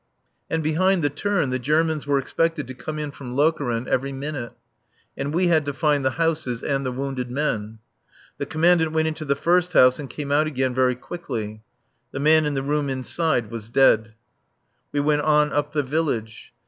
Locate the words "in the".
12.47-12.63